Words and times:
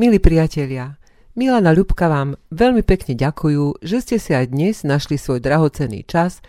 Milí 0.00 0.16
priatelia, 0.16 0.96
Milana 1.36 1.76
Ľubka 1.76 2.08
vám 2.08 2.32
veľmi 2.48 2.80
pekne 2.80 3.12
ďakujú, 3.12 3.84
že 3.84 4.00
ste 4.00 4.16
si 4.16 4.32
aj 4.32 4.48
dnes 4.48 4.80
našli 4.80 5.20
svoj 5.20 5.44
drahocenný 5.44 6.08
čas 6.08 6.40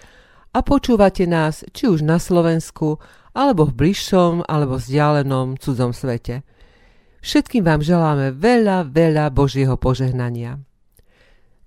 a 0.56 0.64
počúvate 0.64 1.28
nás 1.28 1.68
či 1.76 1.92
už 1.92 2.00
na 2.00 2.16
Slovensku, 2.16 3.04
alebo 3.36 3.68
v 3.68 3.76
bližšom, 3.76 4.48
alebo 4.48 4.80
vzdialenom 4.80 5.60
cudzom 5.60 5.92
svete. 5.92 6.48
Všetkým 7.20 7.68
vám 7.68 7.84
želáme 7.84 8.32
veľa, 8.32 8.88
veľa 8.88 9.28
Božieho 9.36 9.76
požehnania. 9.76 10.56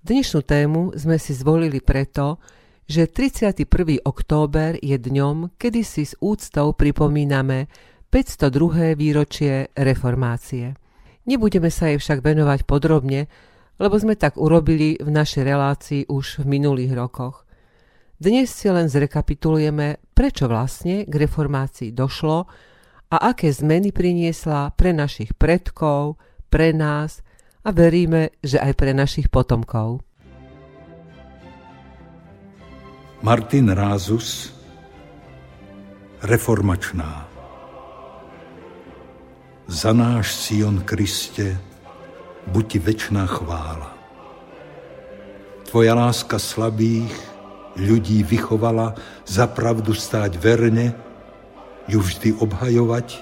Dnešnú 0.01 0.41
tému 0.41 0.97
sme 0.97 1.21
si 1.21 1.37
zvolili 1.37 1.85
preto, 1.85 2.41
že 2.89 3.05
31. 3.05 3.61
október 4.01 4.81
je 4.81 4.97
dňom, 4.97 5.53
kedy 5.61 5.85
si 5.85 6.09
s 6.09 6.17
úctou 6.17 6.73
pripomíname 6.73 7.69
502. 8.09 8.97
výročie 8.97 9.69
reformácie. 9.77 10.81
Nebudeme 11.25 11.73
sa 11.73 11.89
jej 11.89 11.97
však 11.97 12.21
venovať 12.21 12.69
podrobne, 12.69 13.25
lebo 13.81 13.97
sme 13.97 14.13
tak 14.13 14.37
urobili 14.37 15.01
v 15.01 15.09
našej 15.09 15.43
relácii 15.43 16.01
už 16.05 16.45
v 16.45 16.45
minulých 16.45 16.93
rokoch. 16.93 17.49
Dnes 18.15 18.47
si 18.47 18.69
len 18.71 18.87
zrekapitulujeme, 18.87 19.99
prečo 20.15 20.47
vlastne 20.47 21.03
k 21.03 21.11
reformácii 21.11 21.91
došlo 21.91 22.47
a 23.11 23.15
aké 23.33 23.51
zmeny 23.51 23.91
priniesla 23.91 24.71
pre 24.77 24.95
našich 24.95 25.35
predkov, 25.35 26.21
pre 26.47 26.71
nás 26.71 27.25
a 27.65 27.73
veríme, 27.73 28.31
že 28.39 28.61
aj 28.61 28.73
pre 28.77 28.93
našich 28.93 29.27
potomkov. 29.27 30.05
Martin 33.25 33.73
Rázus 33.73 34.53
Reformačná 36.21 37.34
za 39.65 39.93
náš 39.93 40.37
Sion 40.37 40.85
Kriste, 40.85 41.57
buď 42.49 42.63
ti 42.69 42.79
večná 42.79 43.25
chvála. 43.25 43.89
Tvoja 45.65 45.97
láska 45.97 46.37
slabých 46.37 47.11
ľudí 47.75 48.21
vychovala 48.21 48.95
za 49.25 49.49
pravdu 49.49 49.97
stáť 49.97 50.37
verne, 50.37 50.93
ju 51.89 51.99
vždy 52.01 52.37
obhajovať 52.37 53.21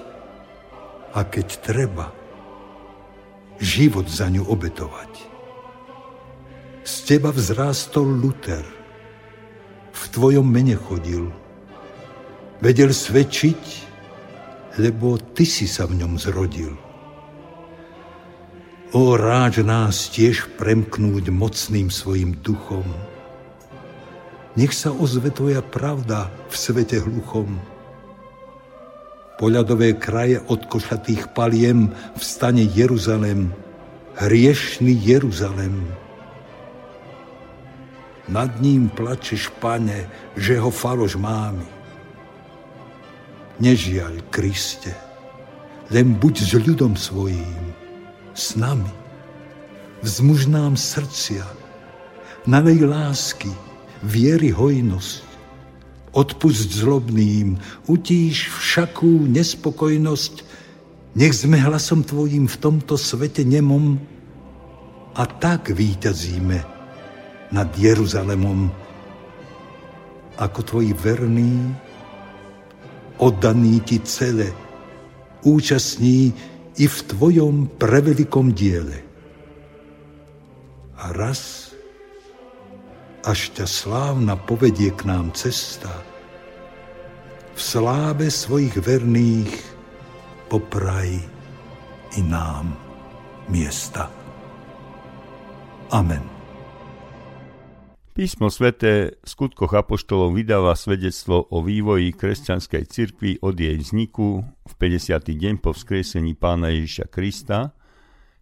a 1.16 1.20
keď 1.24 1.48
treba, 1.64 2.12
život 3.60 4.08
za 4.08 4.28
ňu 4.28 4.44
obetovať. 4.44 5.12
Z 6.84 6.94
teba 7.08 7.32
vzrástol 7.32 8.04
Luther, 8.04 8.64
v 9.94 10.02
tvojom 10.12 10.44
mene 10.44 10.76
chodil, 10.76 11.32
vedel 12.60 12.92
svedčiť, 12.92 13.93
lebo 14.78 15.18
ty 15.18 15.46
si 15.46 15.70
sa 15.70 15.86
v 15.86 16.02
ňom 16.02 16.18
zrodil. 16.18 16.74
O 18.94 19.18
ráč 19.18 19.58
nás 19.58 20.06
tiež 20.10 20.54
premknúť 20.54 21.30
mocným 21.34 21.90
svojim 21.90 22.38
duchom. 22.38 22.86
Nech 24.54 24.70
sa 24.70 24.94
ozve 24.94 25.34
tvoja 25.34 25.66
pravda 25.66 26.30
v 26.46 26.54
svete 26.54 27.02
hluchom. 27.02 27.58
Poľadové 29.34 29.98
kraje 29.98 30.38
od 30.46 30.70
košatých 30.70 31.34
paliem 31.34 31.90
vstane 32.14 32.62
Jeruzalem, 32.70 33.50
hriešný 34.14 34.94
Jeruzalem. 34.94 35.90
Nad 38.30 38.62
ním 38.62 38.94
plačeš, 38.94 39.50
pane, 39.58 40.06
že 40.38 40.54
ho 40.54 40.70
faloš 40.70 41.18
mámi 41.18 41.73
Nežiaľ, 43.62 44.18
Kriste, 44.34 44.90
len 45.94 46.18
buď 46.18 46.34
s 46.42 46.52
ľudom 46.58 46.98
svojím, 46.98 47.70
s 48.34 48.58
nami. 48.58 48.90
Vzmuž 50.02 50.50
nám 50.50 50.74
srdcia, 50.74 51.46
nalej 52.50 52.82
lásky, 52.82 53.52
viery 54.02 54.50
hojnosť. 54.50 55.22
Odpust 56.14 56.70
zlobným, 56.70 57.58
utíš 57.90 58.50
všakú 58.50 59.26
nespokojnosť, 59.30 60.34
nech 61.14 61.34
sme 61.34 61.58
hlasom 61.58 62.02
Tvojim 62.02 62.50
v 62.50 62.56
tomto 62.58 62.98
svete 62.98 63.46
nemom 63.46 63.98
a 65.14 65.22
tak 65.26 65.70
výťazíme 65.70 66.58
nad 67.54 67.70
Jeruzalemom, 67.78 68.70
ako 70.38 70.60
Tvoji 70.66 70.90
verní 70.94 71.70
oddaný 73.18 73.80
ti 73.84 74.00
celé, 74.02 74.50
účastní 75.44 76.34
i 76.74 76.84
v 76.90 76.98
tvojom 77.14 77.78
prevelikom 77.78 78.50
diele. 78.50 79.04
A 80.98 81.12
raz, 81.14 81.70
až 83.22 83.54
ťa 83.54 83.66
slávna 83.68 84.34
povedie 84.34 84.90
k 84.90 85.06
nám 85.06 85.30
cesta, 85.36 85.90
v 87.54 87.60
sláve 87.62 88.26
svojich 88.34 88.74
verných 88.82 89.54
popraj 90.50 91.14
i 92.18 92.20
nám 92.26 92.74
miesta. 93.46 94.10
Amen. 95.94 96.33
Písmo 98.14 98.46
sveté 98.46 99.18
v 99.18 99.26
skutkoch 99.26 99.74
apoštolov 99.74 100.38
vydáva 100.38 100.78
svedectvo 100.78 101.50
o 101.50 101.58
vývoji 101.66 102.14
kresťanskej 102.14 102.86
cirkvi 102.86 103.42
od 103.42 103.58
jej 103.58 103.74
vzniku 103.74 104.46
v 104.46 104.72
50. 104.78 105.18
deň 105.34 105.54
po 105.58 105.74
vzkriesení 105.74 106.38
pána 106.38 106.70
Ježiša 106.70 107.10
Krista, 107.10 107.74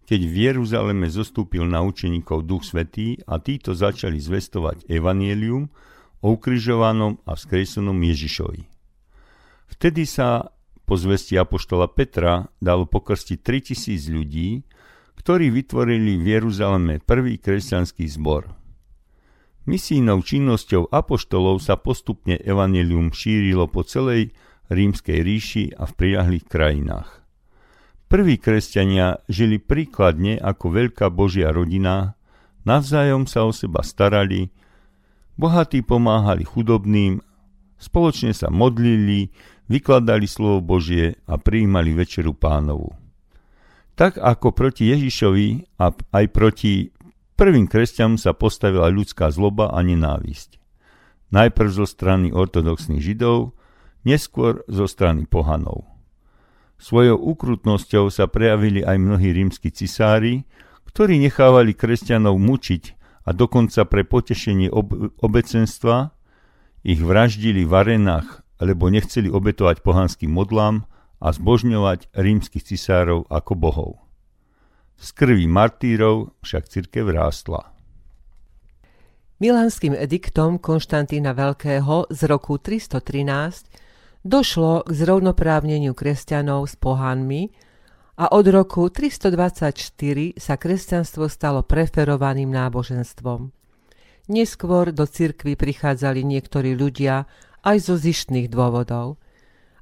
keď 0.05 0.21
v 0.29 0.35
Jeruzaleme 0.45 1.09
zostúpil 1.09 1.65
na 1.65 1.81
učeníkov 1.81 2.45
Duch 2.45 2.69
Svetý 2.69 3.17
a 3.25 3.41
títo 3.41 3.73
začali 3.73 4.21
zvestovať 4.21 4.93
evanielium 4.93 5.73
o 6.21 6.37
ukrižovanom 6.37 7.25
a 7.25 7.33
vzkriesenom 7.33 7.97
Ježišovi. 7.97 8.69
Vtedy 9.73 10.05
sa 10.05 10.53
po 10.85 11.01
zvesti 11.01 11.41
apoštola 11.41 11.89
Petra 11.89 12.45
dalo 12.61 12.85
pokrstiť 12.85 13.41
3000 13.41 13.89
ľudí, 14.13 14.69
ktorí 15.17 15.49
vytvorili 15.49 16.21
v 16.21 16.27
Jeruzaleme 16.29 17.01
prvý 17.01 17.41
kresťanský 17.41 18.05
zbor– 18.21 18.53
Misijnou 19.63 20.27
činnosťou 20.27 20.91
apoštolov 20.91 21.63
sa 21.63 21.79
postupne 21.79 22.35
evanelium 22.35 23.15
šírilo 23.15 23.71
po 23.71 23.87
celej 23.87 24.35
rímskej 24.67 25.23
ríši 25.23 25.65
a 25.79 25.87
v 25.87 25.93
prilahlých 25.95 26.47
krajinách. 26.51 27.23
Prví 28.11 28.37
kresťania 28.43 29.23
žili 29.31 29.63
príkladne 29.63 30.37
ako 30.37 30.67
veľká 30.69 31.09
božia 31.15 31.55
rodina, 31.55 32.19
navzájom 32.67 33.25
sa 33.31 33.47
o 33.47 33.55
seba 33.55 33.87
starali, 33.87 34.51
bohatí 35.39 35.81
pomáhali 35.81 36.43
chudobným, 36.43 37.23
spoločne 37.79 38.35
sa 38.35 38.51
modlili, 38.51 39.33
vykladali 39.71 40.27
slovo 40.27 40.61
Božie 40.61 41.23
a 41.25 41.39
prijímali 41.39 41.97
večeru 41.97 42.35
pánovu. 42.35 42.93
Tak 43.95 44.19
ako 44.19 44.53
proti 44.53 44.91
Ježišovi 44.91 45.79
a 45.81 45.95
aj 45.95 46.25
proti 46.35 46.91
Prvým 47.43 47.67
kresťanom 47.67 48.23
sa 48.23 48.39
postavila 48.39 48.87
ľudská 48.87 49.27
zloba 49.35 49.75
a 49.75 49.83
nenávisť. 49.83 50.63
Najprv 51.35 51.71
zo 51.75 51.91
strany 51.91 52.31
ortodoxných 52.31 53.03
židov, 53.03 53.59
neskôr 54.07 54.63
zo 54.71 54.87
strany 54.87 55.27
pohanov. 55.27 55.91
Svojou 56.79 57.19
ukrutnosťou 57.19 58.15
sa 58.15 58.31
prejavili 58.31 58.87
aj 58.87 58.95
mnohí 58.95 59.35
rímsky 59.35 59.75
cisári, 59.75 60.47
ktorí 60.87 61.19
nechávali 61.19 61.75
kresťanov 61.75 62.39
mučiť 62.39 62.95
a 63.27 63.35
dokonca 63.35 63.91
pre 63.91 64.07
potešenie 64.07 64.71
ob- 64.71 65.11
obecenstva 65.19 66.15
ich 66.87 67.03
vraždili 67.03 67.67
v 67.67 67.75
arenách, 67.75 68.47
lebo 68.63 68.87
nechceli 68.87 69.27
obetovať 69.27 69.83
pohanským 69.83 70.31
modlám 70.31 70.87
a 71.19 71.35
zbožňovať 71.35 72.07
rímskych 72.15 72.63
cisárov 72.71 73.27
ako 73.27 73.53
bohov. 73.59 74.02
Z 75.03 75.19
krvi 75.19 75.51
martírov 75.51 76.31
však 76.47 76.71
cirkev 76.71 77.11
rástla. 77.11 77.75
Milánským 79.43 79.99
ediktom 79.99 80.63
Konštantína 80.63 81.35
Veľkého 81.35 82.07
z 82.07 82.21
roku 82.31 82.63
313 82.63 84.23
došlo 84.23 84.87
k 84.87 84.95
zrovnoprávneniu 84.95 85.99
kresťanov 85.99 86.71
s 86.71 86.79
pohanmi 86.79 87.51
a 88.15 88.31
od 88.31 88.47
roku 88.47 88.87
324 88.87 89.75
sa 90.39 90.55
kresťanstvo 90.55 91.27
stalo 91.27 91.67
preferovaným 91.67 92.55
náboženstvom. 92.55 93.51
Neskôr 94.31 94.95
do 94.95 95.03
cirkvy 95.03 95.59
prichádzali 95.59 96.23
niektorí 96.23 96.79
ľudia 96.79 97.27
aj 97.67 97.91
zo 97.91 97.99
zištných 97.99 98.47
dôvodov. 98.47 99.19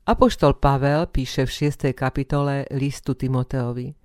Apoštol 0.08 0.56
Pavel 0.56 1.12
píše 1.12 1.44
v 1.44 1.69
6. 1.69 1.93
kapitole 1.93 2.64
listu 2.73 3.12
Timoteovi. 3.12 4.00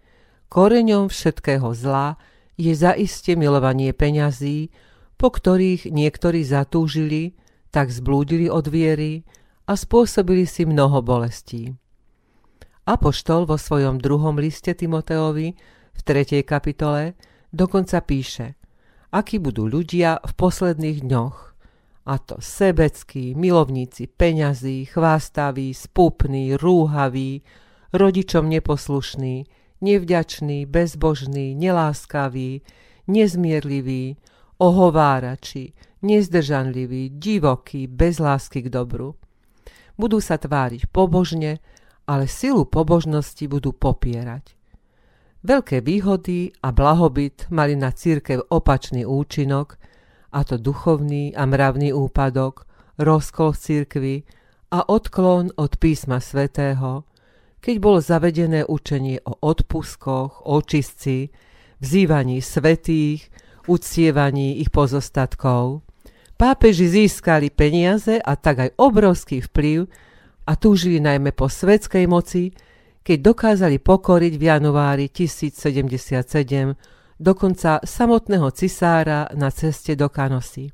Koreňom 0.50 1.10
všetkého 1.10 1.74
zla 1.74 2.16
je 2.56 2.72
zaiste 2.72 3.36
milovanie 3.36 3.92
peňazí, 3.92 4.72
po 5.16 5.32
ktorých 5.32 5.92
niektorí 5.92 6.44
zatúžili, 6.44 7.36
tak 7.72 7.92
zblúdili 7.92 8.48
od 8.48 8.68
viery 8.72 9.28
a 9.68 9.76
spôsobili 9.76 10.48
si 10.48 10.64
mnoho 10.64 11.04
bolestí. 11.04 11.76
Apoštol 12.86 13.50
vo 13.50 13.58
svojom 13.58 13.98
druhom 13.98 14.38
liste 14.38 14.72
Timoteovi 14.72 15.58
V 15.96 16.02
tretej 16.06 16.46
kapitole 16.46 17.18
dokonca 17.50 18.04
píše, 18.04 18.60
akí 19.10 19.42
budú 19.42 19.66
ľudia 19.66 20.22
v 20.22 20.32
posledných 20.38 21.08
dňoch. 21.08 21.38
A 22.06 22.22
to 22.22 22.38
sebeckí, 22.38 23.34
milovníci 23.34 24.06
peňazí, 24.06 24.86
chvástaví, 24.86 25.74
spúpní, 25.74 26.54
rúhaví, 26.54 27.42
rodičom 27.90 28.46
neposlušní, 28.46 29.50
nevďační, 29.86 30.66
bezbožní, 30.66 31.54
neláskaví, 31.54 32.66
nezmierliví, 33.06 34.18
ohovárači, 34.58 35.78
nezdržanliví, 36.02 37.14
divokí, 37.22 37.86
bez 37.88 38.18
lásky 38.18 38.66
k 38.66 38.74
dobru. 38.74 39.14
Budú 39.94 40.18
sa 40.18 40.42
tváriť 40.42 40.90
pobožne, 40.90 41.62
ale 42.10 42.26
silu 42.26 42.66
pobožnosti 42.66 43.46
budú 43.46 43.72
popierať. 43.72 44.58
Veľké 45.46 45.86
výhody 45.86 46.50
a 46.66 46.74
blahobyt 46.74 47.46
mali 47.54 47.78
na 47.78 47.94
církev 47.94 48.50
opačný 48.50 49.06
účinok, 49.06 49.78
a 50.34 50.42
to 50.44 50.58
duchovný 50.58 51.38
a 51.38 51.46
mravný 51.46 51.94
úpadok, 51.94 52.66
rozkol 52.98 53.54
v 53.54 53.62
církvi 53.62 54.16
a 54.74 54.90
odklon 54.90 55.54
od 55.56 55.78
písma 55.78 56.20
svätého, 56.20 57.08
keď 57.66 57.82
bolo 57.82 57.98
zavedené 57.98 58.62
učenie 58.70 59.26
o 59.26 59.42
odpuskoch, 59.42 60.46
očistci, 60.46 61.34
vzývaní 61.82 62.38
svetých, 62.38 63.34
uctievaní 63.66 64.62
ich 64.62 64.70
pozostatkov. 64.70 65.82
Pápeži 66.38 66.86
získali 66.86 67.50
peniaze 67.50 68.22
a 68.22 68.38
tak 68.38 68.70
aj 68.70 68.78
obrovský 68.78 69.42
vplyv 69.50 69.90
a 70.46 70.54
túžili 70.54 71.02
najmä 71.02 71.34
po 71.34 71.50
svetskej 71.50 72.06
moci, 72.06 72.54
keď 73.02 73.34
dokázali 73.34 73.82
pokoriť 73.82 74.34
v 74.38 74.44
januári 74.46 75.06
1077 75.10 76.22
dokonca 77.18 77.82
samotného 77.82 78.46
cisára 78.54 79.26
na 79.34 79.50
ceste 79.50 79.98
do 79.98 80.06
Kanosy. 80.14 80.70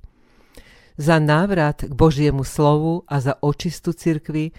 Za 0.99 1.23
návrat 1.23 1.87
k 1.87 1.94
Božiemu 1.95 2.44
slovu 2.44 3.07
a 3.07 3.23
za 3.23 3.39
očistu 3.39 3.95
cirkvy 3.95 4.51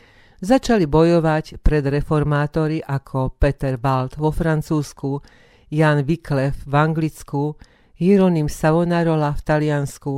začali 0.42 0.90
bojovať 0.90 1.62
pred 1.62 1.86
reformátori 1.86 2.82
ako 2.82 3.38
Peter 3.38 3.78
Wald 3.78 4.18
vo 4.18 4.34
Francúzsku, 4.34 5.22
Jan 5.70 6.02
Wyclef 6.02 6.66
v 6.66 6.74
Anglicku, 6.74 7.54
Hieronym 8.02 8.50
Savonarola 8.50 9.38
v 9.38 9.40
Taliansku 9.46 10.14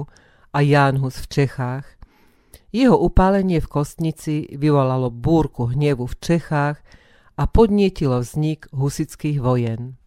a 0.57 0.59
Jan 0.65 1.05
Hus 1.05 1.21
v 1.21 1.27
Čechách. 1.29 1.87
Jeho 2.75 2.97
upálenie 2.99 3.61
v 3.61 3.71
Kostnici 3.71 4.49
vyvolalo 4.51 5.13
búrku 5.13 5.71
hnevu 5.71 6.09
v 6.11 6.17
Čechách 6.19 6.81
a 7.39 7.43
podnietilo 7.45 8.19
vznik 8.25 8.67
husických 8.73 9.39
vojen. 9.39 10.01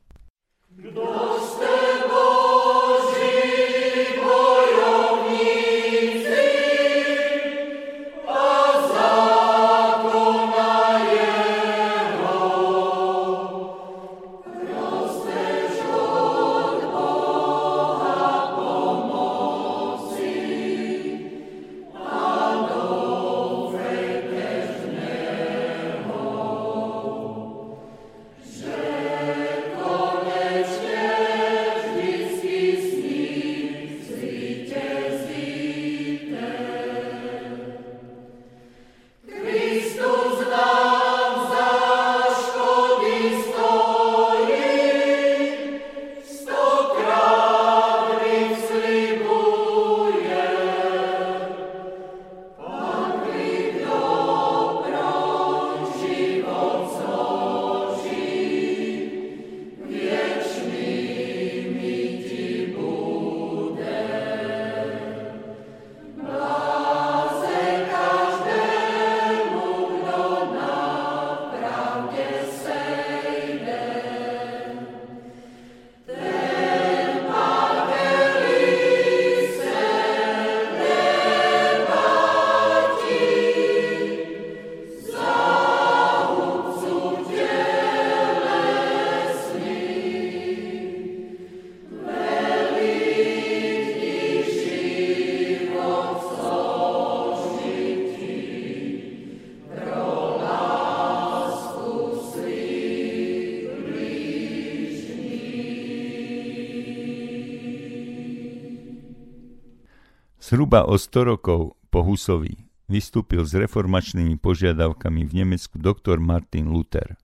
Zhruba 110.47 110.87
o 110.87 110.95
100 110.95 111.35
rokov 111.35 111.75
po 111.91 112.07
Husovi 112.07 112.55
vystúpil 112.87 113.43
s 113.43 113.51
reformačnými 113.51 114.39
požiadavkami 114.39 115.27
v 115.27 115.43
Nemecku 115.43 115.75
doktor 115.75 116.23
Martin 116.23 116.71
Luther. 116.71 117.19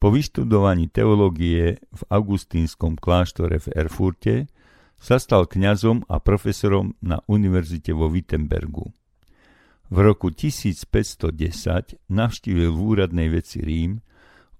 Po 0.00 0.08
vyštudovaní 0.08 0.88
teológie 0.88 1.76
v 1.76 2.02
augustínskom 2.08 2.96
kláštore 2.96 3.60
v 3.60 3.68
Erfurte 3.76 4.48
sa 4.96 5.20
stal 5.20 5.44
kňazom 5.44 6.08
a 6.08 6.24
profesorom 6.24 6.96
na 7.04 7.20
univerzite 7.28 7.92
vo 7.92 8.08
Wittenbergu. 8.08 8.96
V 9.92 9.96
roku 10.00 10.32
1510 10.32 11.28
navštívil 12.08 12.72
v 12.72 12.80
úradnej 12.80 13.28
veci 13.28 13.60
Rím, 13.60 14.00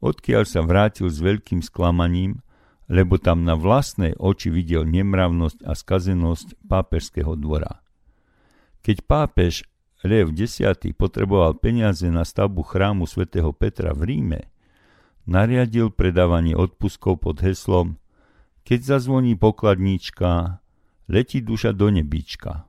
odkiaľ 0.05 0.45
sa 0.45 0.61
vrátil 0.61 1.09
s 1.09 1.25
veľkým 1.25 1.65
sklamaním, 1.65 2.45
lebo 2.89 3.21
tam 3.21 3.45
na 3.45 3.53
vlastné 3.53 4.17
oči 4.17 4.49
videl 4.49 4.89
nemravnosť 4.89 5.61
a 5.65 5.73
skazenosť 5.77 6.57
pápežského 6.67 7.37
dvora. 7.37 7.85
Keď 8.81 9.05
pápež 9.05 9.69
Lev 10.07 10.33
X 10.33 10.63
potreboval 10.97 11.59
peniaze 11.59 12.07
na 12.09 12.23
stavbu 12.23 12.65
chrámu 12.65 13.05
svätého 13.05 13.51
Petra 13.53 13.93
v 13.93 14.15
Ríme, 14.15 14.41
nariadil 15.29 15.93
predávanie 15.93 16.57
odpuskov 16.57 17.21
pod 17.21 17.45
heslom 17.45 18.01
Keď 18.63 18.97
zazvoní 18.97 19.35
pokladníčka, 19.37 20.63
letí 21.09 21.41
duša 21.41 21.73
do 21.75 21.89
nebíčka. 21.93 22.69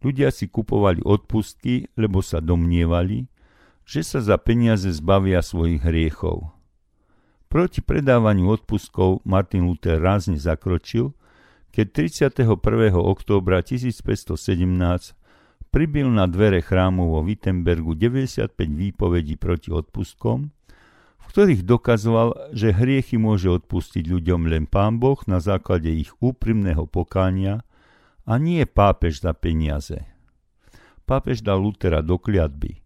Ľudia 0.00 0.30
si 0.30 0.46
kupovali 0.46 1.02
odpustky, 1.02 1.92
lebo 1.98 2.22
sa 2.22 2.38
domnievali, 2.38 3.26
že 3.84 4.00
sa 4.06 4.24
za 4.24 4.40
peniaze 4.40 4.88
zbavia 4.94 5.44
svojich 5.44 5.82
hriechov. 5.82 6.53
Proti 7.54 7.86
predávaniu 7.86 8.50
odpustkov 8.50 9.22
Martin 9.22 9.70
Luther 9.70 10.02
rázne 10.02 10.42
zakročil, 10.42 11.14
keď 11.70 11.86
31. 12.42 12.50
októbra 12.98 13.62
1517 13.62 14.34
pribil 15.70 16.10
na 16.10 16.26
dvere 16.26 16.58
chrámu 16.58 17.14
vo 17.14 17.22
Wittenbergu 17.22 17.94
95 17.94 18.58
výpovedí 18.58 19.38
proti 19.38 19.70
odpustkom, 19.70 20.50
v 21.14 21.24
ktorých 21.30 21.62
dokazoval, 21.62 22.50
že 22.50 22.74
hriechy 22.74 23.22
môže 23.22 23.46
odpustiť 23.46 24.02
ľuďom 24.02 24.50
len 24.50 24.66
Pán 24.66 24.98
Boh 24.98 25.22
na 25.30 25.38
základe 25.38 25.94
ich 25.94 26.10
úprimného 26.18 26.90
pokánia 26.90 27.62
a 28.26 28.34
nie 28.34 28.66
pápež 28.66 29.22
za 29.22 29.30
peniaze. 29.30 30.02
Pápež 31.06 31.38
dal 31.38 31.62
Lutera 31.62 32.02
do 32.02 32.18
kliatby, 32.18 32.82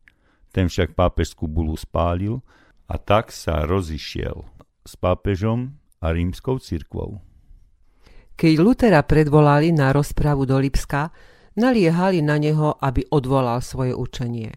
ten 0.53 0.69
však 0.69 0.93
pápežskú 0.93 1.49
bulu 1.49 1.73
spálil 1.73 2.45
a 2.85 3.01
tak 3.01 3.33
sa 3.33 3.65
rozišiel 3.65 4.58
s 4.89 4.97
pápežom 4.97 5.77
a 6.01 6.17
rímskou 6.17 6.57
cirkvou. 6.57 7.21
Keď 8.41 8.55
Lutera 8.57 9.05
predvolali 9.05 9.69
na 9.77 9.93
rozpravu 9.93 10.49
do 10.49 10.57
Lipska, 10.57 11.13
naliehali 11.61 12.25
na 12.25 12.41
neho, 12.41 12.81
aby 12.81 13.05
odvolal 13.13 13.61
svoje 13.61 13.93
učenie. 13.93 14.57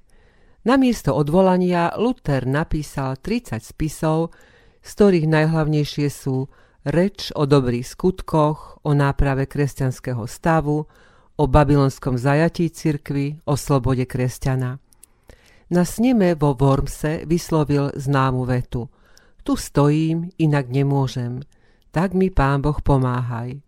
Namiesto 0.64 1.18
odvolania 1.18 1.92
Luther 1.98 2.46
napísal 2.46 3.18
30 3.18 3.60
spisov, 3.60 4.32
z 4.80 4.90
ktorých 4.94 5.26
najhlavnejšie 5.26 6.08
sú 6.08 6.46
reč 6.86 7.34
o 7.34 7.50
dobrých 7.50 7.84
skutkoch, 7.84 8.86
o 8.86 8.92
náprave 8.94 9.50
kresťanského 9.50 10.30
stavu, 10.30 10.86
o 11.42 11.44
babylonskom 11.50 12.22
zajatí 12.22 12.70
cirkvy, 12.70 13.42
o 13.50 13.58
slobode 13.58 14.06
kresťana. 14.06 14.78
Na 15.74 15.84
sneme 15.84 16.38
vo 16.38 16.54
Wormse 16.54 17.26
vyslovil 17.26 17.92
známu 17.98 18.46
vetu– 18.46 18.86
tu 19.42 19.58
stojím, 19.58 20.30
inak 20.38 20.70
nemôžem. 20.70 21.42
Tak 21.92 22.16
mi 22.16 22.32
pán 22.32 22.64
Boh 22.64 22.78
pomáhaj. 22.80 23.60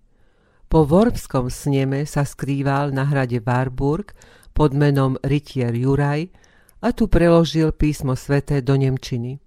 Po 0.71 0.89
Wormskom 0.89 1.53
sneme 1.53 2.07
sa 2.09 2.25
skrýval 2.25 2.89
na 2.95 3.05
hrade 3.05 3.37
Warburg 3.43 4.15
pod 4.57 4.73
menom 4.73 5.21
Rytier 5.21 5.73
Juraj 5.75 6.33
a 6.81 6.89
tu 6.95 7.05
preložil 7.05 7.73
písmo 7.73 8.17
sveté 8.17 8.65
do 8.65 8.73
Nemčiny. 8.73 9.37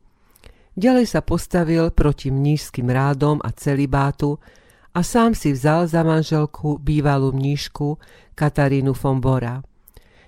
Ďalej 0.76 1.06
sa 1.08 1.24
postavil 1.24 1.88
proti 1.90 2.28
mnížským 2.28 2.86
rádom 2.92 3.40
a 3.40 3.48
celibátu 3.50 4.36
a 4.92 5.00
sám 5.00 5.32
si 5.32 5.56
vzal 5.56 5.88
za 5.88 6.04
manželku 6.04 6.76
bývalú 6.78 7.32
mnížku 7.32 7.96
Katarínu 8.36 8.92
von 8.92 9.18
Bora. 9.18 9.64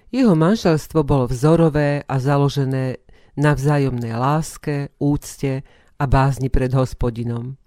Jeho 0.09 0.33
manželstvo 0.33 1.05
bolo 1.05 1.29
vzorové 1.29 2.01
a 2.09 2.17
založené 2.17 2.97
na 3.37 3.53
vzájomnej 3.53 4.17
láske, 4.17 4.89
úcte 4.97 5.63
a 5.99 6.05
bázni 6.07 6.49
pred 6.49 6.73
hospodinom. 6.73 7.59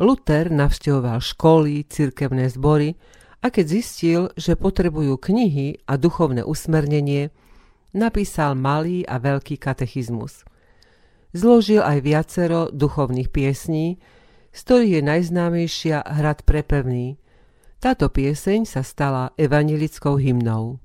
Luther 0.00 0.50
navštevoval 0.50 1.20
školy, 1.20 1.84
cirkevné 1.86 2.50
zbory 2.50 2.98
a 3.44 3.52
keď 3.52 3.64
zistil, 3.68 4.20
že 4.34 4.58
potrebujú 4.58 5.20
knihy 5.20 5.84
a 5.86 5.94
duchovné 6.00 6.42
usmernenie, 6.42 7.30
napísal 7.94 8.58
malý 8.58 9.06
a 9.06 9.20
veľký 9.22 9.60
katechizmus. 9.60 10.42
Zložil 11.32 11.80
aj 11.80 11.98
viacero 12.02 12.60
duchovných 12.72 13.30
piesní, 13.30 14.00
z 14.52 14.58
ktorých 14.68 14.92
je 15.00 15.02
najznámejšia 15.04 15.98
Hrad 16.04 16.44
prepevný. 16.44 17.16
Táto 17.80 18.12
pieseň 18.12 18.68
sa 18.68 18.84
stala 18.84 19.32
evangelickou 19.40 20.20
hymnou. 20.20 20.81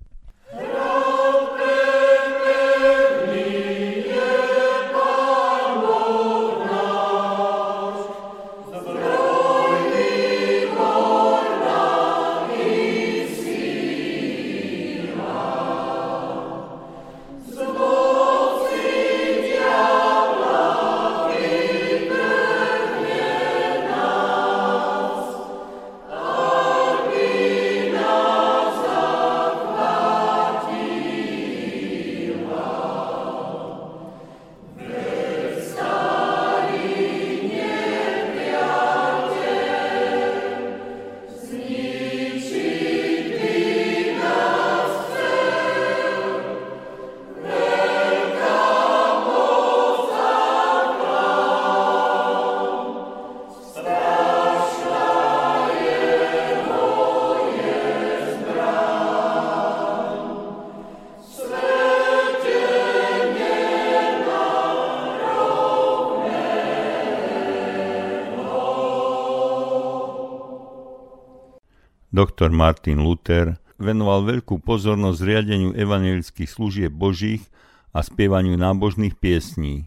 Doktor 72.17 72.50
Martin 72.50 73.05
Luther 73.05 73.62
venoval 73.77 74.25
veľkú 74.25 74.57
pozornosť 74.65 75.21
riadeniu 75.21 75.77
evangelických 75.77 76.50
služieb 76.50 76.89
božích 76.89 77.45
a 77.93 78.01
spievaniu 78.01 78.57
nábožných 78.57 79.13
piesní. 79.13 79.86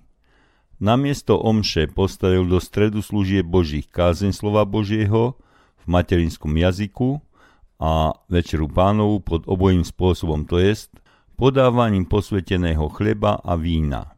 Namiesto 0.79 1.35
omše 1.35 1.91
postavil 1.91 2.47
do 2.47 2.63
stredu 2.63 3.03
služieb 3.03 3.43
božích 3.43 3.91
kázeň 3.91 4.31
slova 4.31 4.63
Božieho 4.63 5.43
v 5.83 5.85
materinskom 5.91 6.55
jazyku 6.55 7.19
a 7.83 8.15
večeru 8.31 8.71
pánovu 8.71 9.19
pod 9.27 9.51
obojím 9.51 9.83
spôsobom, 9.83 10.47
to 10.47 10.63
jest 10.63 10.95
podávaním 11.35 12.07
posveteného 12.07 12.87
chleba 12.95 13.43
a 13.43 13.59
vína. 13.59 14.15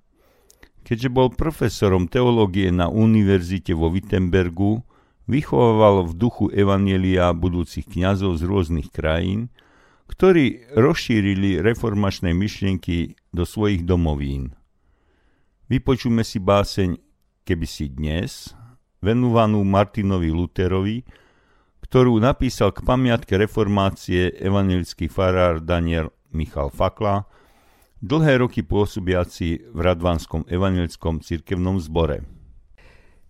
Keďže 0.84 1.08
bol 1.08 1.32
profesorom 1.32 2.12
teológie 2.12 2.68
na 2.76 2.92
univerzite 2.92 3.72
vo 3.72 3.88
Wittenbergu, 3.88 4.84
vychovával 5.26 6.06
v 6.08 6.12
duchu 6.18 6.44
Evanielia 6.50 7.30
budúcich 7.34 7.86
kňazov 7.86 8.38
z 8.38 8.42
rôznych 8.46 8.88
krajín, 8.90 9.50
ktorí 10.10 10.74
rozšírili 10.76 11.64
reformačné 11.64 12.36
myšlienky 12.36 13.16
do 13.32 13.48
svojich 13.48 13.86
domovín. 13.86 14.52
Vypočujme 15.72 16.20
si 16.20 16.36
báseň 16.36 17.00
Keby 17.42 17.66
si 17.66 17.90
dnes, 17.90 18.54
venovanú 19.02 19.66
Martinovi 19.66 20.30
Luterovi, 20.30 21.02
ktorú 21.82 22.22
napísal 22.22 22.70
k 22.70 22.86
pamiatke 22.86 23.34
reformácie 23.34 24.30
evangelický 24.38 25.10
farár 25.10 25.58
Daniel 25.58 26.14
Michal 26.30 26.70
Fakla, 26.70 27.26
dlhé 27.98 28.46
roky 28.46 28.62
pôsobiaci 28.62 29.74
v 29.74 29.78
Radvanskom 29.82 30.46
evangelickom 30.46 31.18
cirkevnom 31.18 31.82
zbore. 31.82 32.41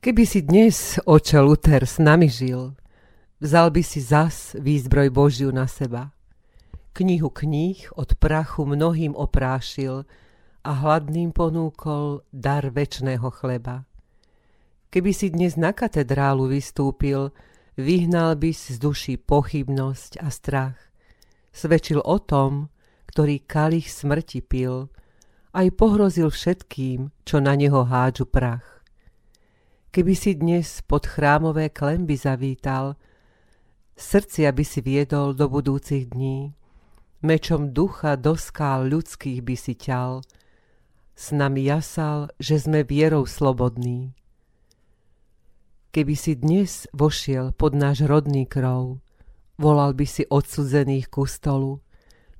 Keby 0.02 0.26
si 0.26 0.42
dnes, 0.42 0.98
oče 1.06 1.38
Luther, 1.38 1.86
s 1.86 2.02
nami 2.02 2.26
žil, 2.26 2.74
vzal 3.38 3.70
by 3.70 3.86
si 3.86 4.02
zas 4.02 4.50
výzbroj 4.58 5.14
Božiu 5.14 5.54
na 5.54 5.70
seba. 5.70 6.10
Knihu 6.90 7.30
kníh 7.30 7.86
od 7.94 8.18
prachu 8.18 8.66
mnohým 8.66 9.14
oprášil 9.14 10.02
a 10.66 10.70
hladným 10.74 11.30
ponúkol 11.30 12.26
dar 12.34 12.66
večného 12.74 13.30
chleba. 13.30 13.86
Keby 14.90 15.14
si 15.14 15.30
dnes 15.30 15.54
na 15.54 15.70
katedrálu 15.70 16.50
vystúpil, 16.50 17.30
vyhnal 17.78 18.34
by 18.34 18.50
si 18.50 18.74
z 18.74 18.82
duší 18.82 19.22
pochybnosť 19.22 20.18
a 20.18 20.34
strach. 20.34 20.82
Svedčil 21.54 22.02
o 22.02 22.18
tom, 22.18 22.74
ktorý 23.06 23.38
kalich 23.46 23.86
smrti 23.86 24.42
pil, 24.42 24.90
aj 25.54 25.70
pohrozil 25.78 26.26
všetkým, 26.26 27.14
čo 27.22 27.38
na 27.38 27.54
neho 27.54 27.86
hádžu 27.86 28.26
prach. 28.26 28.71
Keby 29.92 30.16
si 30.16 30.32
dnes 30.32 30.80
pod 30.88 31.04
chrámové 31.04 31.68
klemby 31.68 32.16
zavítal, 32.16 32.96
srdcia 33.92 34.48
by 34.48 34.64
si 34.64 34.80
viedol 34.80 35.36
do 35.36 35.52
budúcich 35.52 36.08
dní, 36.08 36.56
mečom 37.20 37.76
ducha 37.76 38.16
do 38.16 38.32
skál 38.32 38.88
ľudských 38.88 39.44
by 39.44 39.52
si 39.52 39.76
ťal, 39.76 40.24
s 41.12 41.36
nami 41.36 41.68
jasal, 41.68 42.32
že 42.40 42.56
sme 42.56 42.88
vierou 42.88 43.28
slobodní. 43.28 44.16
Keby 45.92 46.16
si 46.16 46.40
dnes 46.40 46.88
vošiel 46.96 47.52
pod 47.52 47.76
náš 47.76 48.08
rodný 48.08 48.48
krov, 48.48 48.96
volal 49.60 49.92
by 49.92 50.08
si 50.08 50.24
odsudzených 50.24 51.12
ku 51.12 51.28
stolu, 51.28 51.84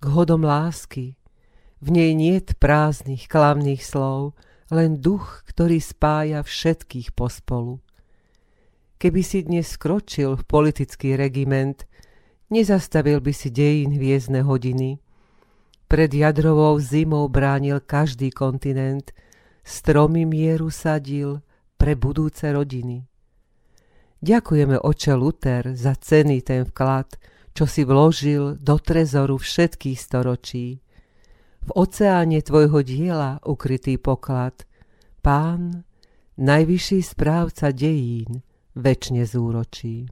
k 0.01 0.09
hodom 0.09 0.41
lásky, 0.41 1.21
v 1.85 1.89
nej 1.93 2.17
niet 2.17 2.57
prázdnych, 2.57 3.29
klamných 3.29 3.85
slov, 3.85 4.33
len 4.73 5.05
duch, 5.05 5.45
ktorý 5.53 5.77
spája 5.79 6.41
všetkých 6.41 7.13
pospolu. 7.13 7.85
Keby 8.97 9.21
si 9.21 9.45
dnes 9.45 9.69
skročil 9.77 10.41
v 10.41 10.45
politický 10.49 11.13
regiment, 11.15 11.85
nezastavil 12.49 13.21
by 13.21 13.33
si 13.37 13.53
dejín 13.53 13.93
hviezdne 13.93 14.41
hodiny. 14.41 14.97
Pred 15.93 16.11
jadrovou 16.17 16.81
zimou 16.81 17.29
bránil 17.29 17.85
každý 17.85 18.33
kontinent, 18.33 19.13
stromy 19.61 20.25
mieru 20.25 20.73
sadil 20.73 21.45
pre 21.77 21.93
budúce 21.93 22.49
rodiny. 22.49 23.05
Ďakujeme, 24.23 24.81
oče 24.81 25.13
Luther, 25.19 25.77
za 25.77 25.99
cený 25.99 26.41
ten 26.41 26.65
vklad, 26.65 27.19
čo 27.53 27.69
si 27.69 27.85
vložil 27.85 28.57
do 28.57 28.81
trezoru 28.81 29.37
všetkých 29.37 29.99
storočí 29.99 30.81
v 31.63 31.71
oceáne 31.75 32.43
tvojho 32.43 32.83
diela 32.83 33.39
ukrytý 33.47 33.99
poklad. 33.99 34.67
Pán, 35.23 35.87
najvyšší 36.39 37.03
správca 37.03 37.71
dejín, 37.71 38.43
večne 38.75 39.23
zúročí. 39.23 40.11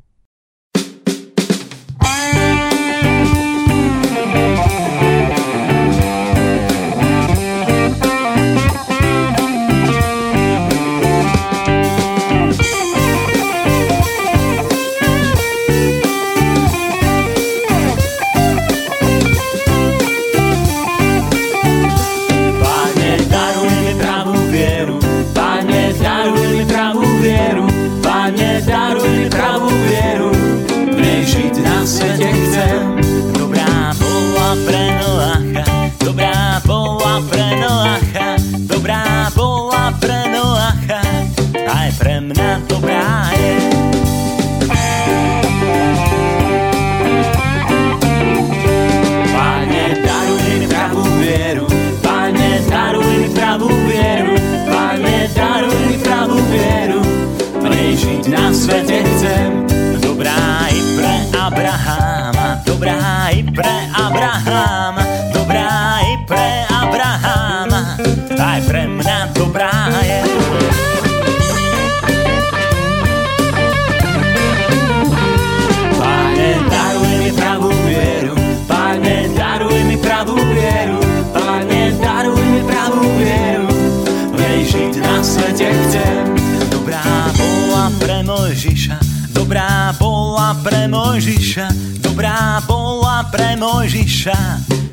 Bola 90.51 90.67
pre 90.67 90.91
Mojžiša, 90.91 91.67
dobrá 92.03 92.59
bola 92.67 93.23
pre 93.31 93.55
Mojžiša, 93.55 94.39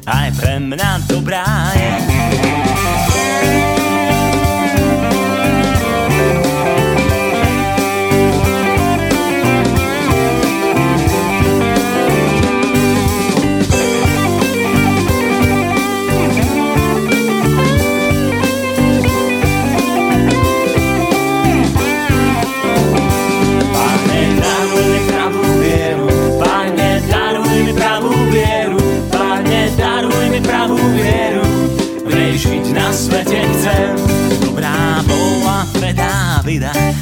aj 0.05 0.27
pre 0.37 0.61
mňa 0.61 1.09
dobrá 1.09 1.73
je. 1.73 3.76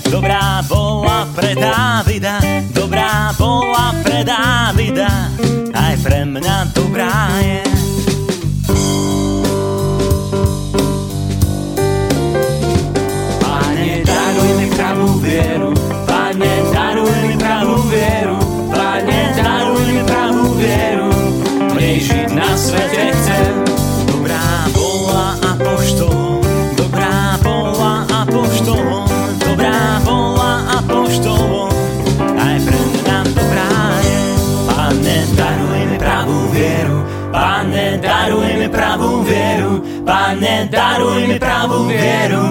Dobrá 0.10 0.64
bola 0.64 1.28
pre 1.36 1.52
Dávida, 1.56 2.40
dobrá 2.72 3.36
bola 3.38 3.92
pre 4.00 4.24
Dávida, 4.24 5.30
aj 5.76 5.94
pre 6.00 6.24
mňa 6.24 6.56
dobrá 6.72 7.14
je. 7.44 7.62
Pane, 13.44 13.92
daruj 14.08 14.52
mi 14.56 14.68
pravú 14.72 15.10
vieru, 15.20 15.75
daruj 38.26 38.52
mi 38.58 38.68
pravú 38.70 39.22
vieru, 39.24 39.74
Pane, 40.06 40.70
daruj 40.70 41.22
mi 41.28 41.38
pravú 41.38 41.86
vieru, 41.90 42.46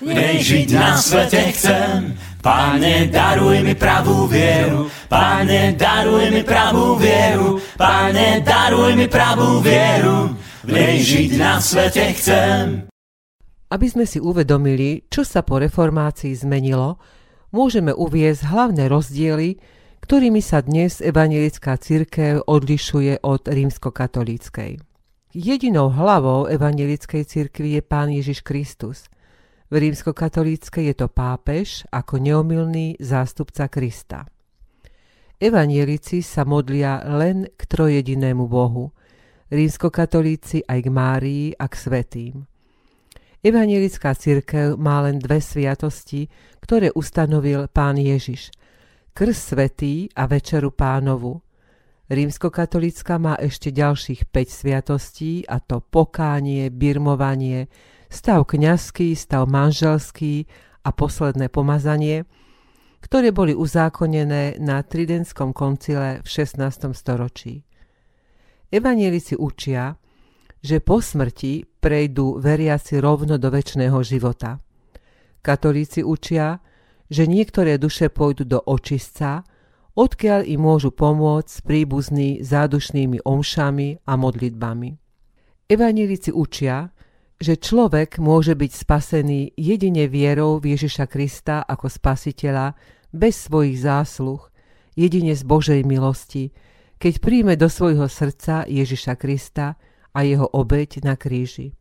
v 0.00 0.10
nej 0.10 0.36
žiť 0.42 0.68
na 0.74 0.98
svete 0.98 1.42
chcem. 1.54 2.18
Pane, 2.40 3.06
daruj 3.12 3.60
mi 3.62 3.74
pravú 3.76 4.24
vieru, 4.26 4.88
Pane, 5.06 5.76
daruj 5.76 6.26
mi 6.32 6.42
pravú 6.42 6.96
vieru, 6.96 7.60
Pane, 7.76 8.40
daruj 8.40 8.96
mi 8.96 9.06
pravú 9.06 9.60
vieru, 9.60 10.34
v 10.64 10.70
nej 10.70 10.98
žiť 10.98 11.30
na 11.38 11.60
svete 11.60 12.10
chcem. 12.16 12.90
Aby 13.70 13.86
sme 13.86 14.02
si 14.02 14.18
uvedomili, 14.18 15.06
čo 15.06 15.22
sa 15.22 15.46
po 15.46 15.62
reformácii 15.62 16.34
zmenilo, 16.34 16.98
môžeme 17.50 17.94
uviezť 17.94 18.42
hlavné 18.46 18.86
rozdiely, 18.90 19.58
ktorými 20.00 20.42
sa 20.42 20.64
dnes 20.64 20.98
evangelická 20.98 21.76
církev 21.78 22.46
odlišuje 22.46 23.22
od 23.22 23.46
rímskokatolíckej. 23.46 24.82
Jedinou 25.30 25.94
hlavou 25.94 26.50
evangelickej 26.50 27.22
cirkvi 27.22 27.78
je 27.78 27.82
Pán 27.86 28.10
Ježiš 28.10 28.42
Kristus. 28.42 29.06
V 29.70 29.78
rímskokatolíckej 29.78 30.90
je 30.90 30.94
to 30.98 31.06
pápež 31.06 31.86
ako 31.94 32.18
neomilný 32.18 32.98
zástupca 32.98 33.70
Krista. 33.70 34.26
Evangelici 35.38 36.26
sa 36.26 36.42
modlia 36.42 37.06
len 37.06 37.46
k 37.54 37.62
trojedinému 37.70 38.50
Bohu, 38.50 38.90
rímskokatolíci 39.54 40.66
aj 40.66 40.78
k 40.82 40.88
Márii 40.90 41.46
a 41.54 41.70
k 41.70 41.74
svetým. 41.78 42.34
Evangelická 43.40 44.12
církev 44.12 44.76
má 44.76 45.00
len 45.04 45.16
dve 45.16 45.40
sviatosti, 45.40 46.28
ktoré 46.60 46.92
ustanovil 46.92 47.72
pán 47.72 47.96
Ježiš. 47.96 48.52
Krst 49.16 49.56
svetý 49.56 50.08
a 50.12 50.28
večeru 50.28 50.70
pánovu– 50.70 51.40
Rímskokatolická 52.10 53.22
má 53.22 53.38
ešte 53.38 53.70
ďalších 53.70 54.34
5 54.34 54.50
sviatostí 54.50 55.46
a 55.46 55.62
to 55.62 55.78
pokánie, 55.78 56.66
birmovanie, 56.66 57.70
stav 58.10 58.50
kňazský, 58.50 59.14
stav 59.14 59.46
manželský 59.46 60.50
a 60.82 60.90
posledné 60.90 61.46
pomazanie, 61.54 62.26
ktoré 62.98 63.30
boli 63.30 63.54
uzákonené 63.54 64.58
na 64.58 64.82
Tridentskom 64.82 65.54
koncile 65.54 66.18
v 66.18 66.26
16. 66.26 66.90
storočí. 66.98 67.62
Evanielici 68.74 69.38
učia, 69.38 69.94
že 70.58 70.82
po 70.82 70.98
smrti 70.98 71.62
prejdú 71.80 72.38
veriaci 72.38 73.00
rovno 73.00 73.40
do 73.40 73.48
väčšného 73.48 73.98
života. 74.04 74.60
Katolíci 75.40 76.04
učia, 76.04 76.60
že 77.08 77.26
niektoré 77.26 77.80
duše 77.80 78.12
pôjdu 78.12 78.44
do 78.46 78.60
očistca, 78.60 79.42
odkiaľ 79.96 80.46
im 80.46 80.60
môžu 80.62 80.94
pomôcť 80.94 81.64
príbuzní 81.66 82.44
zádušnými 82.44 83.24
omšami 83.26 84.06
a 84.06 84.12
modlitbami. 84.14 84.90
Evanilici 85.66 86.30
učia, 86.30 86.92
že 87.40 87.56
človek 87.56 88.20
môže 88.20 88.52
byť 88.52 88.72
spasený 88.76 89.56
jedine 89.56 90.04
vierou 90.12 90.60
v 90.60 90.76
Ježiša 90.76 91.08
Krista 91.08 91.64
ako 91.64 91.88
spasiteľa 91.88 92.76
bez 93.10 93.48
svojich 93.48 93.80
zásluh, 93.80 94.44
jedine 94.92 95.32
z 95.32 95.42
Božej 95.42 95.80
milosti, 95.88 96.52
keď 97.00 97.14
príjme 97.24 97.54
do 97.56 97.72
svojho 97.72 98.04
srdca 98.12 98.68
Ježiša 98.68 99.16
Krista 99.16 99.80
a 100.14 100.26
jeho 100.26 100.46
obeď 100.46 101.04
na 101.06 101.14
kríži. 101.14 101.74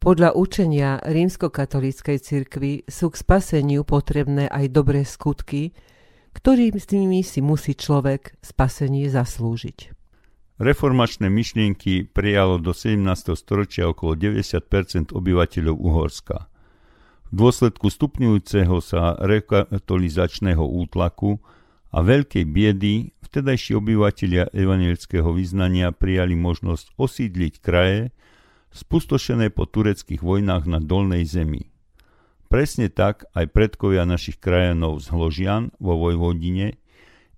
Podľa 0.00 0.32
učenia 0.32 0.96
rímskokatolíckej 1.04 2.18
cirkvi 2.24 2.88
sú 2.88 3.12
k 3.12 3.20
spaseniu 3.20 3.84
potrebné 3.84 4.48
aj 4.48 4.72
dobré 4.72 5.04
skutky, 5.04 5.76
ktorými 6.32 7.20
si 7.20 7.44
musí 7.44 7.76
človek 7.76 8.40
spasenie 8.40 9.12
zaslúžiť. 9.12 9.92
Reformačné 10.60 11.32
myšlienky 11.32 12.08
prijalo 12.08 12.60
do 12.60 12.76
17. 12.76 13.00
storočia 13.36 13.88
okolo 13.88 14.16
90% 14.16 15.12
obyvateľov 15.12 15.76
Uhorska. 15.76 16.48
V 17.28 17.32
dôsledku 17.32 17.88
stupňujúceho 17.88 18.76
sa 18.84 19.16
rekatolizačného 19.20 20.60
útlaku 20.60 21.40
a 21.90 21.98
veľkej 22.02 22.44
biedy 22.46 23.14
vtedajší 23.26 23.78
obyvateľia 23.78 24.54
evangelického 24.54 25.30
vyznania 25.34 25.90
prijali 25.90 26.38
možnosť 26.38 26.94
osídliť 26.98 27.54
kraje, 27.62 28.14
spustošené 28.70 29.50
po 29.50 29.66
tureckých 29.66 30.22
vojnách 30.22 30.70
na 30.70 30.78
Dolnej 30.78 31.26
zemi. 31.26 31.70
Presne 32.50 32.90
tak 32.90 33.26
aj 33.34 33.46
predkovia 33.54 34.02
našich 34.02 34.42
krajanov 34.42 35.02
z 35.02 35.14
Hložian 35.14 35.70
vo 35.78 35.94
Vojvodine 35.94 36.78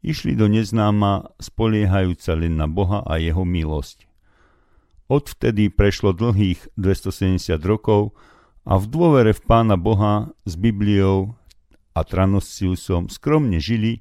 išli 0.00 0.32
do 0.32 0.48
neznáma 0.48 1.36
spoliehajúca 1.36 2.32
len 2.32 2.56
na 2.56 2.64
Boha 2.64 3.04
a 3.04 3.20
jeho 3.20 3.44
milosť. 3.44 4.08
Odvtedy 5.12 5.68
prešlo 5.68 6.16
dlhých 6.16 6.72
270 6.80 7.60
rokov 7.68 8.16
a 8.64 8.80
v 8.80 8.84
dôvere 8.88 9.36
v 9.36 9.40
Pána 9.44 9.76
Boha 9.76 10.32
s 10.48 10.56
Bibliou 10.56 11.36
a 11.92 12.00
Tranosiusom 12.00 13.12
skromne 13.12 13.60
žili, 13.60 14.00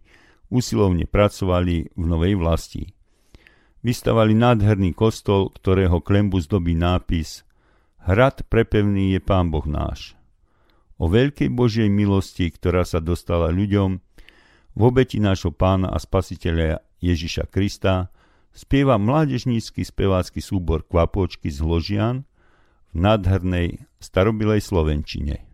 usilovne 0.51 1.07
pracovali 1.07 1.95
v 1.95 2.03
novej 2.03 2.35
vlasti. 2.37 2.91
Vystavali 3.81 4.37
nádherný 4.37 4.93
kostol, 4.93 5.49
ktorého 5.49 6.03
klembu 6.03 6.37
zdobí 6.43 6.77
nápis 6.77 7.47
Hrad 8.05 8.45
prepevný 8.51 9.17
je 9.17 9.19
Pán 9.23 9.49
Boh 9.49 9.65
náš 9.65 10.19
o 11.01 11.09
veľkej 11.09 11.49
Božej 11.49 11.89
milosti, 11.89 12.53
ktorá 12.53 12.85
sa 12.85 13.01
dostala 13.01 13.49
ľuďom 13.49 13.97
v 14.77 14.81
obeti 14.85 15.17
nášho 15.17 15.49
pána 15.49 15.89
a 15.89 15.97
spasiteľa 15.97 16.85
Ježiša 17.01 17.49
Krista, 17.49 18.13
spieva 18.53 19.01
mládežnícky 19.01 19.81
spevácky 19.81 20.37
súbor 20.45 20.85
Kvapočky 20.85 21.49
z 21.49 21.57
Hložian 21.65 22.29
v 22.93 22.95
nádhernej 23.01 23.81
starobilej 23.97 24.61
slovenčine. 24.61 25.50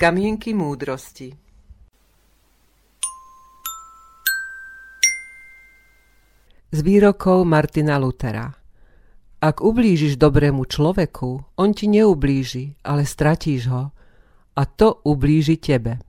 Kamienky 0.00 0.56
múdrosti 0.56 1.28
Z 6.72 6.78
výrokov 6.80 7.44
Martina 7.44 8.00
Lutera 8.00 8.48
Ak 9.44 9.60
ublížiš 9.60 10.16
dobrému 10.16 10.64
človeku, 10.64 11.52
on 11.60 11.76
ti 11.76 11.84
neublíži, 11.92 12.80
ale 12.80 13.04
stratíš 13.04 13.68
ho 13.68 13.92
a 14.56 14.62
to 14.64 15.04
ublíži 15.04 15.60
tebe. 15.60 16.00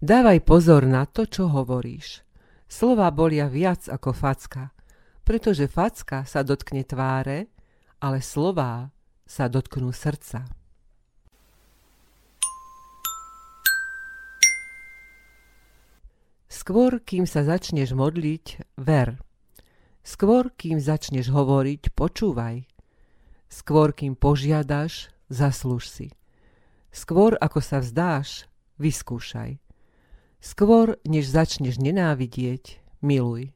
Dávaj 0.00 0.38
pozor 0.48 0.88
na 0.88 1.04
to, 1.04 1.28
čo 1.28 1.52
hovoríš. 1.52 2.24
Slova 2.72 3.12
bolia 3.12 3.52
viac 3.52 3.84
ako 3.84 4.16
facka, 4.16 4.72
pretože 5.28 5.68
facka 5.68 6.24
sa 6.24 6.40
dotkne 6.40 6.88
tváre, 6.88 7.57
ale 7.98 8.22
slová 8.22 8.94
sa 9.26 9.50
dotknú 9.50 9.90
srdca. 9.92 10.46
Skôr, 16.48 17.00
kým 17.00 17.24
sa 17.28 17.44
začneš 17.44 17.92
modliť, 17.92 18.76
ver. 18.80 19.20
Skôr, 20.04 20.52
kým 20.52 20.80
začneš 20.80 21.28
hovoriť, 21.28 21.92
počúvaj. 21.92 22.64
Skôr, 23.48 23.96
kým 23.96 24.16
požiadaš, 24.16 25.08
zaslúž 25.32 25.88
si. 25.88 26.08
Skôr, 26.92 27.36
ako 27.40 27.60
sa 27.60 27.80
vzdáš, 27.80 28.48
vyskúšaj. 28.80 29.60
Skôr, 30.40 31.00
než 31.08 31.28
začneš 31.28 31.80
nenávidieť, 31.80 32.80
miluj. 33.00 33.52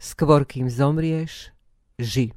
Skôr, 0.00 0.48
kým 0.48 0.72
zomrieš, 0.72 1.52
ži. 2.00 2.32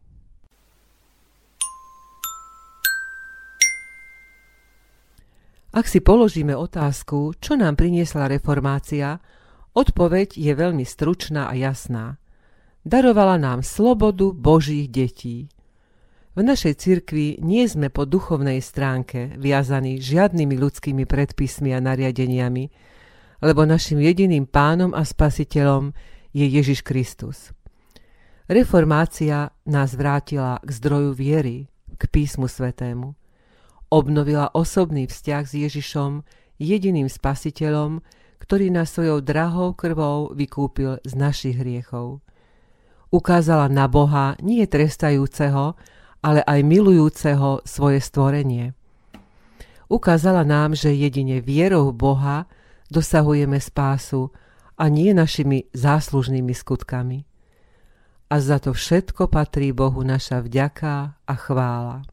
Ak 5.74 5.90
si 5.90 6.06
položíme 6.06 6.54
otázku, 6.54 7.34
čo 7.42 7.58
nám 7.58 7.74
priniesla 7.74 8.30
reformácia, 8.30 9.18
odpoveď 9.74 10.38
je 10.38 10.54
veľmi 10.54 10.86
stručná 10.86 11.50
a 11.50 11.58
jasná. 11.58 12.22
Darovala 12.86 13.42
nám 13.42 13.66
slobodu 13.66 14.38
Božích 14.38 14.86
detí. 14.94 15.50
V 16.38 16.46
našej 16.46 16.78
cirkvi 16.78 17.42
nie 17.42 17.66
sme 17.66 17.90
po 17.90 18.06
duchovnej 18.06 18.62
stránke 18.62 19.34
viazaní 19.42 19.98
žiadnymi 19.98 20.54
ľudskými 20.62 21.10
predpismi 21.10 21.74
a 21.74 21.82
nariadeniami, 21.82 22.70
lebo 23.42 23.66
našim 23.66 23.98
jediným 23.98 24.46
pánom 24.46 24.94
a 24.94 25.02
spasiteľom 25.02 25.90
je 26.38 26.46
Ježiš 26.54 26.86
Kristus. 26.86 27.50
Reformácia 28.46 29.50
nás 29.66 29.98
vrátila 29.98 30.62
k 30.62 30.70
zdroju 30.70 31.18
viery, 31.18 31.66
k 31.98 32.02
písmu 32.14 32.46
svetému 32.46 33.23
obnovila 33.94 34.50
osobný 34.58 35.06
vzťah 35.06 35.44
s 35.46 35.54
Ježišom, 35.54 36.26
jediným 36.58 37.06
spasiteľom, 37.06 38.02
ktorý 38.42 38.74
nás 38.74 38.90
svojou 38.90 39.22
drahou 39.22 39.78
krvou 39.78 40.34
vykúpil 40.34 40.98
z 41.06 41.14
našich 41.14 41.62
hriechov. 41.62 42.26
Ukázala 43.14 43.70
na 43.70 43.86
Boha 43.86 44.34
nie 44.42 44.66
trestajúceho, 44.66 45.78
ale 46.26 46.42
aj 46.42 46.60
milujúceho 46.66 47.62
svoje 47.62 48.02
stvorenie. 48.02 48.74
Ukázala 49.86 50.42
nám, 50.42 50.74
že 50.74 50.90
jedine 50.98 51.38
vierou 51.38 51.94
Boha 51.94 52.50
dosahujeme 52.90 53.62
spásu 53.62 54.34
a 54.74 54.90
nie 54.90 55.14
našimi 55.14 55.70
záslužnými 55.78 56.52
skutkami. 56.58 57.30
A 58.34 58.36
za 58.42 58.58
to 58.58 58.74
všetko 58.74 59.30
patrí 59.30 59.70
Bohu 59.70 60.02
naša 60.02 60.42
vďaka 60.42 61.22
a 61.22 61.34
chvála. 61.38 62.13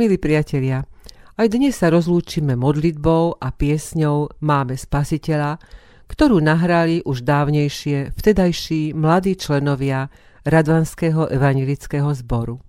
Milí 0.00 0.16
priatelia, 0.16 0.88
aj 1.36 1.60
dnes 1.60 1.76
sa 1.76 1.92
rozlúčime 1.92 2.56
modlitbou 2.56 3.36
a 3.36 3.52
piesňou 3.52 4.40
Máme 4.40 4.72
spasiteľa, 4.72 5.60
ktorú 6.08 6.40
nahrali 6.40 7.04
už 7.04 7.20
dávnejšie 7.20 8.16
vtedajší 8.16 8.96
mladí 8.96 9.36
členovia 9.36 10.08
Radvanského 10.48 11.28
evanilického 11.28 12.08
zboru. 12.16 12.64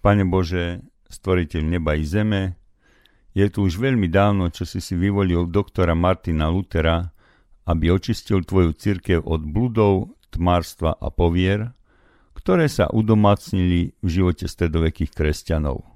Pane 0.00 0.24
Bože, 0.24 0.88
stvoriteľ 1.04 1.62
neba 1.68 1.92
i 1.92 2.08
zeme, 2.08 2.56
je 3.36 3.44
tu 3.52 3.68
už 3.68 3.76
veľmi 3.76 4.08
dávno, 4.08 4.48
čo 4.48 4.64
si 4.64 4.80
si 4.80 4.96
vyvolil 4.96 5.52
doktora 5.52 5.92
Martina 5.92 6.48
Lutera, 6.48 7.12
aby 7.68 7.92
očistil 7.92 8.40
tvoju 8.40 8.72
cirkev 8.72 9.20
od 9.20 9.44
bludov, 9.44 10.16
tmárstva 10.32 10.96
a 10.96 11.12
povier, 11.12 11.76
ktoré 12.32 12.72
sa 12.72 12.88
udomacnili 12.88 13.92
v 14.00 14.08
živote 14.08 14.48
stredovekých 14.48 15.12
kresťanov. 15.12 15.95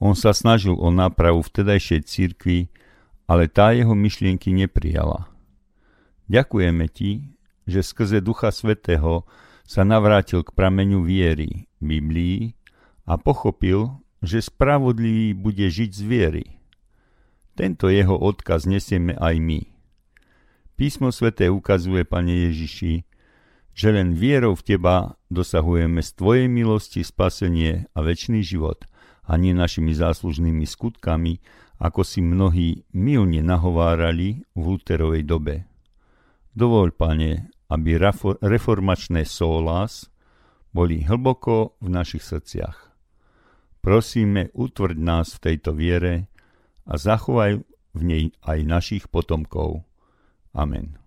On 0.00 0.16
sa 0.16 0.32
snažil 0.32 0.80
o 0.80 0.88
nápravu 0.88 1.44
vtedajšej 1.44 2.00
cirkvi, 2.08 2.72
ale 3.28 3.52
tá 3.52 3.76
jeho 3.76 3.92
myšlienky 3.92 4.48
neprijala. 4.48 5.28
Ďakujeme 6.32 6.88
ti, 6.88 7.36
že 7.68 7.84
skrze 7.84 8.24
Ducha 8.24 8.48
Svetého 8.48 9.28
sa 9.68 9.84
navrátil 9.84 10.40
k 10.40 10.56
prameňu 10.56 11.04
viery, 11.04 11.68
Biblii, 11.84 12.56
a 13.04 13.20
pochopil, 13.20 14.00
že 14.24 14.40
spravodlivý 14.40 15.36
bude 15.36 15.68
žiť 15.68 15.90
z 15.92 16.02
viery. 16.02 16.46
Tento 17.52 17.92
jeho 17.92 18.16
odkaz 18.16 18.64
nesieme 18.64 19.12
aj 19.20 19.36
my. 19.36 19.60
Písmo 20.80 21.12
Sveté 21.12 21.52
ukazuje, 21.52 22.08
Pane 22.08 22.48
Ježiši, 22.48 23.04
že 23.76 23.88
len 23.92 24.16
vierou 24.16 24.56
v 24.56 24.64
Teba 24.64 25.20
dosahujeme 25.28 26.00
z 26.00 26.10
Tvojej 26.16 26.48
milosti 26.48 27.04
spasenie 27.04 27.84
a 27.92 28.00
väčší 28.00 28.40
život– 28.40 28.80
a 29.30 29.38
nie 29.38 29.54
našimi 29.54 29.94
záslužnými 29.94 30.66
skutkami, 30.66 31.38
ako 31.78 32.02
si 32.02 32.18
mnohí 32.18 32.82
milne 32.90 33.40
nahovárali 33.40 34.42
v 34.52 34.58
Luterovej 34.58 35.22
dobe. 35.22 35.70
Dovol, 36.50 36.90
pane, 36.90 37.54
aby 37.70 37.96
reformačné 38.42 39.22
sólás 39.22 40.10
boli 40.74 41.06
hlboko 41.06 41.78
v 41.78 41.88
našich 41.94 42.26
srdciach. 42.26 42.90
Prosíme, 43.80 44.52
utvrď 44.52 44.96
nás 44.98 45.38
v 45.38 45.42
tejto 45.46 45.72
viere 45.72 46.28
a 46.84 47.00
zachovaj 47.00 47.64
v 47.96 48.00
nej 48.02 48.24
aj 48.44 48.58
našich 48.66 49.04
potomkov. 49.08 49.86
Amen. 50.52 50.99